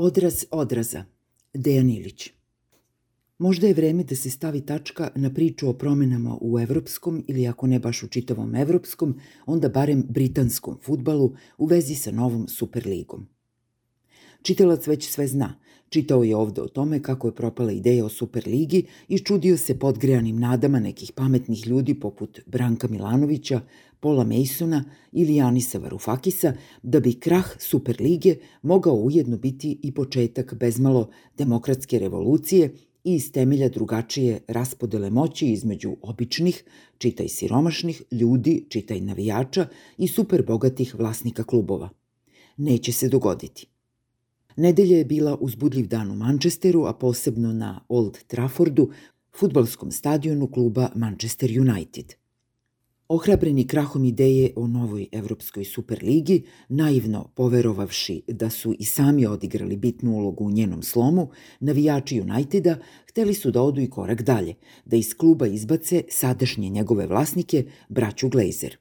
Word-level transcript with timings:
Odraz 0.00 0.44
odraza. 0.50 1.04
Dejan 1.54 1.90
Ilić. 1.90 2.30
Možda 3.38 3.66
je 3.66 3.74
vreme 3.74 4.04
da 4.04 4.16
se 4.16 4.30
stavi 4.30 4.60
tačka 4.60 5.10
na 5.14 5.30
priču 5.34 5.68
o 5.68 5.72
promenama 5.72 6.38
u 6.40 6.60
evropskom 6.60 7.24
ili 7.26 7.46
ako 7.46 7.66
ne 7.66 7.78
baš 7.78 8.02
u 8.02 8.08
čitavom 8.08 8.54
evropskom, 8.54 9.18
onda 9.46 9.68
barem 9.68 10.04
britanskom 10.08 10.78
futbalu 10.82 11.32
u 11.58 11.66
vezi 11.66 11.94
sa 11.94 12.10
novom 12.10 12.48
Superligom. 12.48 13.26
Čitalac 14.42 14.86
već 14.86 15.10
sve 15.10 15.26
zna. 15.26 15.54
Čitao 15.88 16.22
je 16.24 16.36
ovde 16.36 16.62
o 16.62 16.68
tome 16.68 17.02
kako 17.02 17.28
je 17.28 17.34
propala 17.34 17.72
ideja 17.72 18.04
o 18.04 18.08
Superligi 18.08 18.86
i 19.08 19.18
čudio 19.18 19.56
se 19.56 19.78
podgrejanim 19.78 20.38
nadama 20.38 20.80
nekih 20.80 21.12
pametnih 21.12 21.66
ljudi 21.66 21.94
poput 22.00 22.40
Branka 22.46 22.88
Milanovića, 22.88 23.60
Pola 24.00 24.24
Masona 24.24 24.84
ili 25.12 25.36
Janisa 25.36 25.78
Varufakisa 25.78 26.52
da 26.82 27.00
bi 27.00 27.20
krah 27.20 27.46
Superlige 27.58 28.36
mogao 28.62 28.94
ujedno 28.94 29.36
biti 29.36 29.78
i 29.82 29.94
početak 29.94 30.54
bezmalo 30.54 31.10
demokratske 31.38 31.98
revolucije 31.98 32.74
i 33.04 33.14
iz 33.14 33.32
temelja 33.32 33.68
drugačije 33.68 34.40
raspodele 34.48 35.10
moći 35.10 35.46
između 35.46 35.96
običnih, 36.02 36.64
čitaj 36.98 37.28
siromašnih, 37.28 38.02
ljudi, 38.10 38.64
čitaj 38.68 39.00
navijača 39.00 39.66
i 39.98 40.08
super 40.08 40.42
bogatih 40.46 40.94
vlasnika 40.94 41.44
klubova. 41.44 41.88
Neće 42.56 42.92
se 42.92 43.08
dogoditi. 43.08 43.66
Nedelja 44.56 44.98
je 44.98 45.04
bila 45.04 45.36
uzbudljiv 45.40 45.86
dan 45.86 46.10
u 46.10 46.14
Manchesteru, 46.14 46.84
a 46.84 46.92
posebno 46.92 47.52
na 47.52 47.80
Old 47.88 48.18
Traffordu, 48.26 48.90
futbalskom 49.38 49.90
stadionu 49.90 50.46
kluba 50.46 50.90
Manchester 50.94 51.50
United– 51.60 52.14
Ohrabreni 53.08 53.66
krahom 53.66 54.04
ideje 54.04 54.50
o 54.56 54.66
novoj 54.66 55.06
Evropskoj 55.12 55.64
superligi, 55.64 56.42
naivno 56.68 57.30
poverovavši 57.34 58.22
da 58.28 58.50
su 58.50 58.74
i 58.78 58.84
sami 58.84 59.26
odigrali 59.26 59.76
bitnu 59.76 60.12
ulogu 60.12 60.44
u 60.44 60.50
njenom 60.50 60.82
slomu, 60.82 61.30
navijači 61.60 62.20
Uniteda 62.20 62.76
hteli 63.08 63.34
su 63.34 63.50
da 63.50 63.62
odu 63.62 63.80
i 63.80 63.90
korak 63.90 64.22
dalje, 64.22 64.54
da 64.84 64.96
iz 64.96 65.14
kluba 65.14 65.46
izbace 65.46 66.04
sadašnje 66.08 66.68
njegove 66.68 67.06
vlasnike, 67.06 67.64
braću 67.88 68.28
Glazer. 68.28 68.76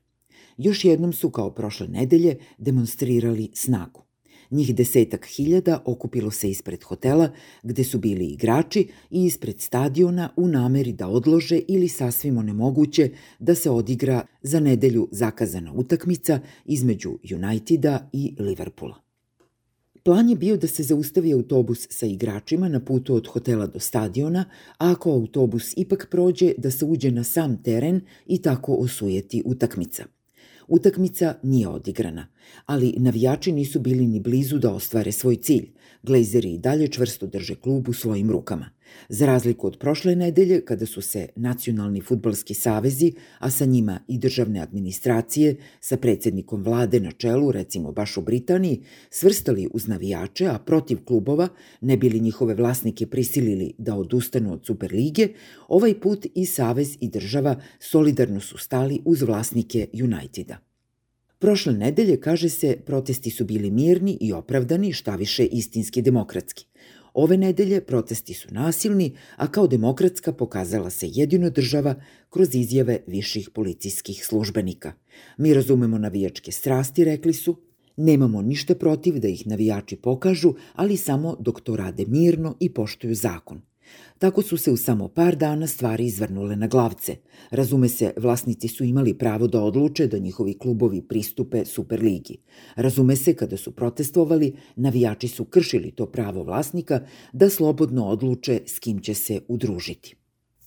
Još 0.58 0.86
jednom 0.86 1.14
su, 1.14 1.30
kao 1.30 1.52
prošle 1.52 1.88
nedelje, 1.88 2.38
demonstrirali 2.58 3.50
snagu. 3.53 4.06
Njih 4.52 4.76
desetak 4.76 5.26
hiljada 5.26 5.81
okupilo 5.86 6.31
se 6.31 6.50
ispred 6.50 6.84
hotela 6.84 7.30
gde 7.64 7.84
su 7.84 8.00
bili 8.00 8.26
igrači 8.26 8.88
i 9.12 9.26
ispred 9.26 9.62
stadiona 9.62 10.30
u 10.36 10.48
nameri 10.48 10.94
da 10.94 11.08
odlože 11.08 11.59
ili 11.67 11.88
sasvim 11.88 12.38
onemoguće 12.38 13.09
da 13.40 13.56
se 13.56 13.70
odigra 13.70 14.25
za 14.42 14.59
nedelju 14.59 15.08
zakazana 15.12 15.73
utakmica 15.73 16.40
između 16.66 17.18
Uniteda 17.36 18.09
i 18.14 18.36
Liverpoola. 18.40 18.95
Plan 20.03 20.30
je 20.30 20.36
bio 20.36 20.58
da 20.58 20.68
se 20.68 20.84
zaustavi 20.84 21.34
autobus 21.34 21.88
sa 21.90 22.06
igračima 22.06 22.70
na 22.70 22.80
putu 22.80 23.16
od 23.16 23.28
hotela 23.28 23.68
do 23.68 23.80
stadiona, 23.80 24.45
a 24.78 24.92
ako 24.92 25.12
autobus 25.12 25.73
ipak 25.78 26.08
prođe 26.12 26.53
da 26.58 26.72
se 26.72 26.86
uđe 26.86 27.12
na 27.12 27.23
sam 27.23 27.64
teren 27.64 28.02
i 28.25 28.42
tako 28.42 28.73
osujeti 28.73 29.44
utakmica– 29.45 30.06
Utakmica 30.67 31.35
nije 31.43 31.67
odigrana, 31.67 32.27
ali 32.65 32.93
navijači 32.97 33.51
nisu 33.51 33.79
bili 33.79 34.07
ni 34.07 34.19
blizu 34.19 34.57
da 34.57 34.73
ostvare 34.73 35.11
svoj 35.11 35.35
cilj. 35.35 35.71
Glazeri 36.03 36.53
i 36.53 36.57
dalje 36.57 36.87
čvrsto 36.87 37.27
drže 37.27 37.55
klub 37.55 37.89
u 37.89 37.93
svojim 37.93 38.31
rukama. 38.31 38.69
Za 39.09 39.25
razliku 39.25 39.67
od 39.67 39.77
prošle 39.77 40.16
nedelje, 40.16 40.61
kada 40.66 40.85
su 40.85 41.02
se 41.02 41.27
nacionalni 41.35 42.02
futbalski 42.02 42.53
savezi, 42.53 43.13
a 43.39 43.49
sa 43.49 43.66
njima 43.66 43.99
i 44.07 44.17
državne 44.17 44.59
administracije, 44.59 45.55
sa 45.79 45.97
predsednikom 45.97 46.63
vlade 46.63 46.99
na 46.99 47.11
čelu, 47.11 47.52
recimo 47.52 47.91
baš 47.91 48.17
u 48.17 48.21
Britaniji, 48.21 48.81
svrstali 49.09 49.69
uz 49.73 49.88
navijače, 49.88 50.47
a 50.47 50.59
protiv 50.59 51.05
klubova, 51.05 51.47
ne 51.81 51.97
bili 51.97 52.19
njihove 52.19 52.55
vlasnike 52.55 53.07
prisilili 53.07 53.73
da 53.77 53.95
odustanu 53.95 54.53
od 54.53 54.66
Superlige, 54.66 55.27
ovaj 55.67 55.99
put 55.99 56.25
i 56.35 56.45
savez 56.45 56.97
i 56.99 57.09
država 57.09 57.55
solidarno 57.79 58.39
su 58.39 58.57
stali 58.57 59.01
uz 59.05 59.22
vlasnike 59.22 59.88
Uniteda. 60.03 60.57
Prošle 61.39 61.73
nedelje, 61.73 62.17
kaže 62.22 62.50
se, 62.50 62.78
protesti 62.85 63.31
su 63.31 63.45
bili 63.45 63.72
mirni 63.72 64.17
i 64.22 64.33
opravdani, 64.33 64.94
šta 64.94 65.16
više 65.16 65.45
istinski 65.45 66.01
demokratski. 66.01 66.66
Ove 67.17 67.38
nedelje 67.38 67.81
protesti 67.81 68.33
su 68.33 68.47
nasilni, 68.51 69.16
a 69.35 69.47
kao 69.51 69.67
demokratska 69.67 70.31
pokazala 70.33 70.89
se 70.89 71.07
jedino 71.09 71.50
država 71.50 71.95
kroz 72.29 72.55
izjave 72.55 73.00
viših 73.07 73.50
policijskih 73.50 74.25
službenika. 74.25 74.94
Mi 75.38 75.53
razumemo 75.53 75.97
navijačke 75.97 76.51
strasti, 76.51 77.03
rekli 77.03 77.33
su, 77.33 77.57
Nemamo 77.97 78.41
ništa 78.41 78.75
protiv 78.75 79.19
da 79.19 79.27
ih 79.27 79.47
navijači 79.47 79.95
pokažu, 79.95 80.53
ali 80.75 80.97
samo 80.97 81.38
dok 81.39 81.61
to 81.61 81.75
rade 81.75 82.06
mirno 82.07 82.56
i 82.59 82.73
poštuju 82.73 83.16
zakon. 83.16 83.61
Tako 84.20 84.42
su 84.42 84.58
se 84.58 84.72
u 84.72 84.78
samo 84.78 85.08
par 85.08 85.36
dana 85.36 85.68
stvari 85.68 86.06
izvrnule 86.06 86.56
na 86.56 86.68
glavce. 86.68 87.16
Razume 87.50 87.90
se, 87.90 88.14
vlasnici 88.18 88.68
su 88.68 88.84
imali 88.84 89.14
pravo 89.18 89.48
da 89.48 89.62
odluče 89.62 90.08
da 90.08 90.18
njihovi 90.18 90.53
klubovi 90.53 91.02
pristupe 91.02 91.66
Superligi. 91.66 92.38
Razume 92.75 93.16
se, 93.16 93.34
kada 93.34 93.58
su 93.58 93.72
protestovali, 93.72 94.56
navijači 94.75 95.28
su 95.28 95.46
kršili 95.46 95.92
to 95.92 96.06
pravo 96.06 96.44
vlasnika 96.44 97.02
da 97.34 97.50
slobodno 97.50 98.06
odluče 98.08 98.62
s 98.66 98.80
kim 98.80 99.00
će 99.00 99.14
se 99.14 99.42
udružiti. 99.48 100.16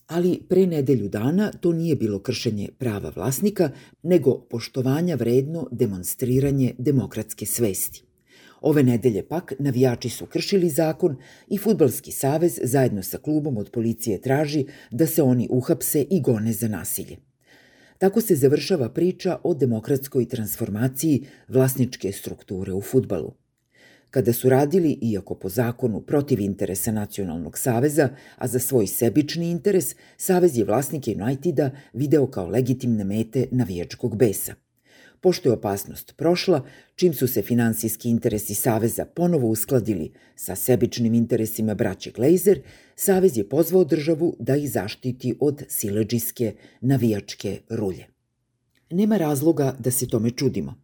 Ali 0.06 0.42
pre 0.48 0.66
nedelju 0.66 1.08
dana 1.08 1.52
to 1.52 1.72
nije 1.72 1.96
bilo 1.96 2.18
kršenje 2.18 2.68
prava 2.78 3.12
vlasnika, 3.16 3.70
nego 4.02 4.40
poštovanja 4.40 5.14
vredno 5.14 5.68
demonstriranje 5.70 6.74
demokratske 6.78 7.46
svesti. 7.46 8.09
Ove 8.60 8.82
nedelje 8.82 9.28
pak 9.28 9.52
navijači 9.58 10.08
su 10.08 10.26
kršili 10.26 10.68
zakon 10.68 11.16
i 11.48 11.58
Futbalski 11.58 12.12
savez 12.12 12.58
zajedno 12.62 13.02
sa 13.02 13.18
klubom 13.18 13.56
od 13.56 13.70
policije 13.70 14.20
traži 14.20 14.66
da 14.90 15.06
se 15.06 15.22
oni 15.22 15.48
uhapse 15.50 16.06
i 16.10 16.20
gone 16.20 16.52
za 16.52 16.68
nasilje. 16.68 17.16
Tako 17.98 18.20
se 18.20 18.34
završava 18.34 18.88
priča 18.88 19.38
o 19.42 19.54
demokratskoj 19.54 20.28
transformaciji 20.28 21.26
vlasničke 21.48 22.12
strukture 22.12 22.72
u 22.72 22.80
futbalu. 22.80 23.32
Kada 24.10 24.32
su 24.32 24.48
radili, 24.48 24.98
iako 25.02 25.34
po 25.34 25.48
zakonu, 25.48 26.00
protiv 26.00 26.40
interesa 26.40 26.92
Nacionalnog 26.92 27.58
saveza, 27.58 28.08
a 28.36 28.48
za 28.48 28.58
svoj 28.58 28.86
sebični 28.86 29.50
interes, 29.50 29.96
Savez 30.16 30.58
je 30.58 30.64
vlasnike 30.64 31.16
Uniteda 31.22 31.70
video 31.92 32.26
kao 32.26 32.48
legitimne 32.48 33.04
mete 33.04 33.46
navijačkog 33.50 34.16
besa– 34.16 34.54
Pošto 35.20 35.48
je 35.48 35.52
opasnost 35.52 36.16
prošla, 36.16 36.64
čim 36.94 37.14
su 37.14 37.26
se 37.28 37.42
finansijski 37.42 38.10
interesi 38.10 38.54
Saveza 38.54 39.04
ponovo 39.04 39.48
uskladili 39.48 40.12
sa 40.36 40.56
sebičnim 40.56 41.14
interesima 41.14 41.74
braće 41.74 42.10
Glazer, 42.10 42.60
Savez 42.96 43.36
je 43.36 43.48
pozvao 43.48 43.84
državu 43.84 44.36
da 44.38 44.56
ih 44.56 44.70
zaštiti 44.70 45.34
od 45.40 45.62
sileđiske 45.68 46.54
navijačke 46.80 47.60
rulje. 47.68 48.06
Nema 48.90 49.16
razloga 49.16 49.76
da 49.78 49.90
se 49.90 50.08
tome 50.08 50.30
čudimo. 50.30 50.74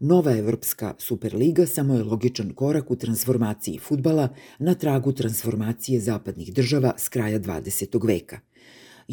Nova 0.00 0.36
Evropska 0.38 0.94
Superliga 0.98 1.66
samo 1.66 1.94
je 1.94 2.04
logičan 2.04 2.54
korak 2.54 2.90
u 2.90 2.96
transformaciji 2.96 3.78
futbala 3.78 4.28
na 4.58 4.74
tragu 4.74 5.12
transformacije 5.12 6.00
zapadnih 6.00 6.54
država 6.54 6.94
s 6.96 7.08
kraja 7.08 7.40
20. 7.40 8.06
veka– 8.06 8.40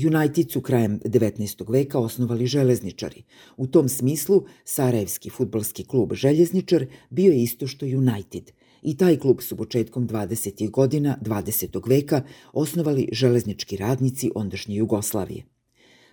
United 0.05 0.51
su 0.51 0.61
krajem 0.61 0.99
19. 1.05 1.71
veka 1.71 1.99
osnovali 1.99 2.47
železničari. 2.47 3.23
U 3.57 3.67
tom 3.67 3.89
smislu, 3.89 4.43
Sarajevski 4.63 5.29
futbalski 5.29 5.83
klub 5.83 6.13
Željezničar 6.13 6.85
bio 7.09 7.31
je 7.31 7.43
isto 7.43 7.67
što 7.67 7.85
United. 7.85 8.51
I 8.81 8.97
taj 8.97 9.17
klub 9.17 9.41
su 9.41 9.57
početkom 9.57 10.07
20. 10.07 10.69
godina 10.69 11.17
20. 11.21 11.89
veka 11.89 12.23
osnovali 12.53 13.09
železnički 13.11 13.77
radnici 13.77 14.31
ondašnje 14.35 14.75
Jugoslavije. 14.75 15.43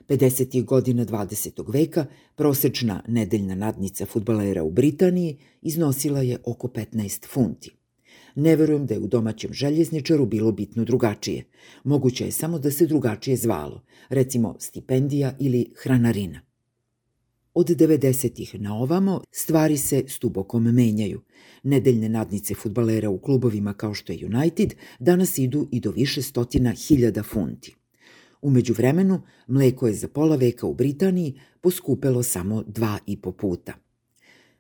50. 0.09 0.65
godina 0.65 1.05
20. 1.07 1.73
veka 1.73 2.07
prosečna 2.37 3.03
nedeljna 3.09 3.55
nadnica 3.55 4.07
futbalera 4.07 4.63
u 4.63 4.71
Britaniji 4.71 5.39
iznosila 5.63 6.23
je 6.23 6.39
oko 6.45 6.69
15 6.69 7.27
funti. 7.29 7.84
Ne 8.35 8.57
verujem 8.57 8.87
da 8.87 8.95
je 8.95 9.01
u 9.01 9.07
domaćem 9.07 9.53
željezničaru 9.53 10.27
bilo 10.27 10.53
bitno 10.53 10.85
drugačije. 10.85 11.45
Moguće 11.85 12.25
je 12.25 12.33
samo 12.33 12.59
da 12.59 12.71
se 12.71 12.87
drugačije 12.87 13.37
zvalo, 13.37 13.83
recimo 14.09 14.57
stipendija 14.59 15.37
ili 15.41 15.73
hranarina. 15.83 16.41
Od 17.55 17.67
90-ih 17.67 18.61
na 18.61 18.77
ovamo 18.77 19.21
stvari 19.31 19.77
se 19.77 20.05
stubokom 20.09 20.63
menjaju. 20.63 21.21
Nedeljne 21.63 22.09
nadnice 22.09 22.55
futbalera 22.55 23.11
u 23.11 23.19
klubovima 23.19 23.75
kao 23.75 23.95
što 23.95 24.13
je 24.13 24.27
United 24.27 24.75
danas 24.99 25.39
idu 25.39 25.69
i 25.73 25.81
do 25.81 25.91
više 25.91 26.23
stotina 26.23 26.73
hiljada 26.73 27.23
funti. 27.23 27.75
Umeđu 28.43 28.73
vremenu, 28.73 29.23
mleko 29.47 29.87
je 29.87 29.95
za 29.95 30.09
pola 30.09 30.37
veka 30.37 30.67
u 30.67 30.75
Britaniji 30.75 31.41
poskupelo 31.61 32.23
samo 32.23 32.63
dva 32.67 32.99
i 33.07 33.21
po 33.21 33.33
puta. 33.33 33.84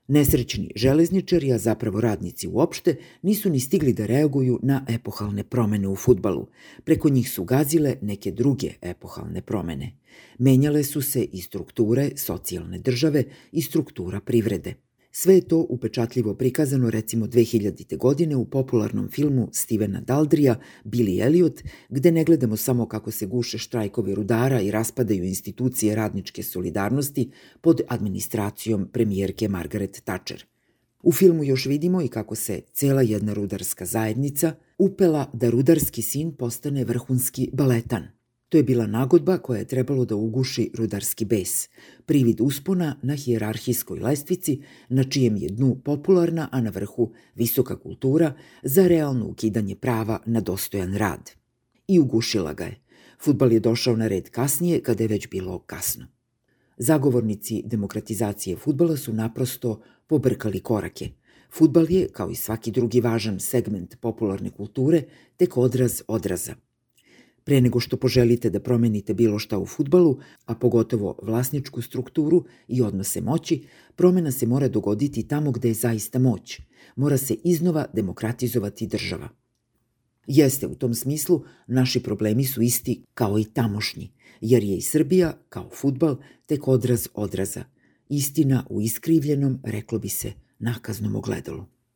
Nesrećni 0.08 0.70
železničari, 0.76 1.52
a 1.52 1.58
zapravo 1.58 2.00
radnici 2.00 2.48
uopšte, 2.48 2.96
nisu 3.22 3.50
ni 3.50 3.60
stigli 3.60 3.92
da 3.92 4.06
reaguju 4.06 4.58
na 4.62 4.84
epohalne 4.88 5.44
promene 5.44 5.88
u 5.88 5.96
futbalu. 5.96 6.46
Preko 6.84 7.08
njih 7.08 7.30
su 7.30 7.44
gazile 7.44 7.96
neke 8.02 8.30
druge 8.30 8.72
epohalne 8.82 9.42
promene. 9.42 9.92
Menjale 10.38 10.84
su 10.84 11.02
se 11.02 11.24
i 11.24 11.42
strukture 11.42 12.10
socijalne 12.16 12.78
države 12.78 13.24
i 13.52 13.62
struktura 13.62 14.20
privrede. 14.20 14.74
Sve 15.16 15.34
je 15.34 15.48
to 15.48 15.66
upečatljivo 15.68 16.34
prikazano 16.34 16.90
recimo 16.90 17.26
2000. 17.26 17.96
godine 17.96 18.36
u 18.36 18.44
popularnom 18.44 19.08
filmu 19.10 19.48
Stevena 19.52 20.00
Daldrija 20.00 20.60
Billy 20.84 21.26
Elliot, 21.26 21.62
gde 21.88 22.12
ne 22.12 22.24
gledamo 22.24 22.56
samo 22.56 22.88
kako 22.88 23.10
se 23.10 23.26
guše 23.26 23.58
štrajkovi 23.58 24.14
rudara 24.14 24.60
i 24.60 24.70
raspadaju 24.70 25.24
institucije 25.24 25.94
radničke 25.94 26.42
solidarnosti 26.42 27.30
pod 27.60 27.80
administracijom 27.88 28.88
premijerke 28.92 29.48
Margaret 29.48 30.02
Thatcher. 30.04 30.44
U 31.02 31.12
filmu 31.12 31.44
još 31.44 31.66
vidimo 31.66 32.02
i 32.02 32.08
kako 32.08 32.34
se 32.34 32.60
cela 32.72 33.02
jedna 33.02 33.32
rudarska 33.34 33.86
zajednica 33.86 34.54
upela 34.78 35.30
da 35.32 35.50
rudarski 35.50 36.02
sin 36.02 36.36
postane 36.36 36.84
vrhunski 36.84 37.50
baletan– 37.52 38.08
To 38.54 38.58
je 38.58 38.62
bila 38.62 38.86
nagodba 38.86 39.38
koja 39.38 39.58
je 39.58 39.66
trebalo 39.66 40.04
da 40.04 40.16
uguši 40.16 40.70
rudarski 40.74 41.24
bes, 41.24 41.68
privid 42.06 42.40
uspona 42.40 42.96
na 43.02 43.14
hijerarhijskoj 43.14 43.98
lestvici, 44.00 44.60
na 44.88 45.04
čijem 45.04 45.36
je 45.36 45.48
dnu 45.48 45.80
popularna, 45.84 46.48
a 46.52 46.60
na 46.60 46.70
vrhu 46.70 47.10
visoka 47.34 47.76
kultura 47.76 48.32
za 48.62 48.86
realno 48.88 49.26
ukidanje 49.26 49.74
prava 49.76 50.20
na 50.26 50.40
dostojan 50.40 50.94
rad. 50.94 51.30
I 51.88 51.98
ugušila 52.00 52.52
ga 52.54 52.64
je. 52.64 52.80
Futbal 53.24 53.52
je 53.52 53.60
došao 53.60 53.96
na 53.96 54.08
red 54.08 54.30
kasnije, 54.30 54.82
kada 54.82 55.04
je 55.04 55.08
već 55.08 55.28
bilo 55.28 55.58
kasno. 55.58 56.06
Zagovornici 56.78 57.62
demokratizacije 57.66 58.56
futbala 58.56 58.96
su 58.96 59.12
naprosto 59.12 59.80
pobrkali 60.06 60.60
korake. 60.60 61.10
Futbal 61.52 61.90
je, 61.90 62.08
kao 62.12 62.30
i 62.30 62.34
svaki 62.34 62.70
drugi 62.70 63.00
važan 63.00 63.40
segment 63.40 63.96
popularne 64.00 64.50
kulture, 64.50 65.02
tek 65.36 65.56
odraz 65.56 66.02
odraza– 66.08 66.54
Pre 67.44 67.60
nego 67.60 67.80
što 67.80 67.96
poželite 67.96 68.50
da 68.50 68.60
promenite 68.60 69.14
bilo 69.14 69.38
šta 69.38 69.58
u 69.58 69.66
futbalu, 69.66 70.18
a 70.46 70.54
pogotovo 70.54 71.18
vlasničku 71.22 71.82
strukturu 71.82 72.44
i 72.68 72.82
odnose 72.82 73.20
moći, 73.20 73.66
promena 73.96 74.30
se 74.30 74.46
mora 74.46 74.68
dogoditi 74.68 75.28
tamo 75.28 75.52
gde 75.52 75.68
je 75.68 75.74
zaista 75.74 76.18
moć. 76.18 76.60
Mora 76.96 77.16
se 77.16 77.36
iznova 77.44 77.86
demokratizovati 77.92 78.86
država. 78.86 79.28
Jeste, 80.26 80.66
u 80.66 80.74
tom 80.74 80.94
smislu 80.94 81.44
naši 81.66 82.02
problemi 82.02 82.44
su 82.44 82.62
isti 82.62 83.04
kao 83.14 83.38
i 83.38 83.44
tamošnji, 83.44 84.12
jer 84.40 84.64
je 84.64 84.76
i 84.76 84.82
Srbija, 84.82 85.38
kao 85.48 85.70
futbal, 85.72 86.16
tek 86.46 86.68
odraz 86.68 87.08
odraza. 87.14 87.64
Istina 88.08 88.66
u 88.70 88.80
iskrivljenom, 88.80 89.60
reklo 89.64 89.98
bi 89.98 90.08
se, 90.08 90.32
nakaznom 90.58 91.16
ogledalu. 91.16 91.64